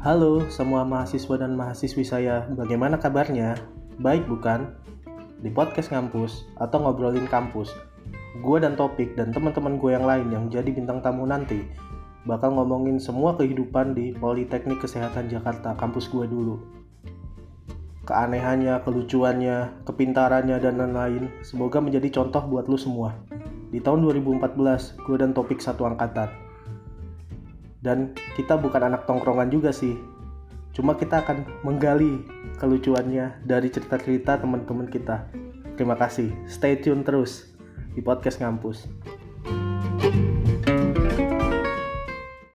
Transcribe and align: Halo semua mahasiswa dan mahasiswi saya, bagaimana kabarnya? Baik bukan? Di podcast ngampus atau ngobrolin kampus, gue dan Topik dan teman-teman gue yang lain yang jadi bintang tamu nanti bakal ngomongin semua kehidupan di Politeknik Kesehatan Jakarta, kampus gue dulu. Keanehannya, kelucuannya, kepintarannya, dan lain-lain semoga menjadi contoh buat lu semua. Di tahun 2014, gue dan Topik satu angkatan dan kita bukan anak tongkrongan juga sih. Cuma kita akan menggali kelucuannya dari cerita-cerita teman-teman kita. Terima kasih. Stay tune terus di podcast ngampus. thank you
Halo 0.00 0.48
semua 0.48 0.80
mahasiswa 0.80 1.36
dan 1.36 1.52
mahasiswi 1.60 2.08
saya, 2.08 2.48
bagaimana 2.56 2.96
kabarnya? 2.96 3.60
Baik 4.00 4.24
bukan? 4.32 4.72
Di 5.44 5.52
podcast 5.52 5.92
ngampus 5.92 6.48
atau 6.56 6.80
ngobrolin 6.80 7.28
kampus, 7.28 7.68
gue 8.40 8.58
dan 8.64 8.80
Topik 8.80 9.12
dan 9.12 9.28
teman-teman 9.28 9.76
gue 9.76 9.92
yang 9.92 10.08
lain 10.08 10.32
yang 10.32 10.48
jadi 10.48 10.72
bintang 10.72 11.04
tamu 11.04 11.28
nanti 11.28 11.68
bakal 12.24 12.56
ngomongin 12.56 12.96
semua 12.96 13.36
kehidupan 13.36 13.92
di 13.92 14.16
Politeknik 14.16 14.80
Kesehatan 14.80 15.28
Jakarta, 15.28 15.76
kampus 15.76 16.08
gue 16.08 16.24
dulu. 16.24 16.56
Keanehannya, 18.08 18.80
kelucuannya, 18.80 19.84
kepintarannya, 19.84 20.64
dan 20.64 20.80
lain-lain 20.80 21.28
semoga 21.44 21.76
menjadi 21.76 22.08
contoh 22.08 22.40
buat 22.48 22.64
lu 22.72 22.80
semua. 22.80 23.20
Di 23.68 23.84
tahun 23.84 24.00
2014, 24.08 24.96
gue 24.96 25.16
dan 25.20 25.36
Topik 25.36 25.60
satu 25.60 25.84
angkatan 25.84 26.49
dan 27.80 28.12
kita 28.36 28.56
bukan 28.56 28.92
anak 28.92 29.08
tongkrongan 29.08 29.48
juga 29.48 29.72
sih. 29.72 29.96
Cuma 30.70 30.94
kita 30.94 31.26
akan 31.26 31.66
menggali 31.66 32.24
kelucuannya 32.60 33.42
dari 33.42 33.68
cerita-cerita 33.68 34.38
teman-teman 34.38 34.86
kita. 34.86 35.26
Terima 35.74 35.96
kasih. 35.98 36.30
Stay 36.46 36.78
tune 36.78 37.02
terus 37.02 37.50
di 37.96 38.00
podcast 38.04 38.38
ngampus. 38.38 38.86
thank 40.00 40.48
you 40.48 40.59